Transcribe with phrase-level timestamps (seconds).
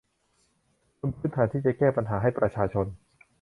[0.99, 2.85] บนพื้นฐานที่จะแก้ปัญหาให้ประชาชน